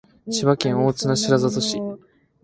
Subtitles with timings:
[0.31, 1.77] 千葉県大網白里市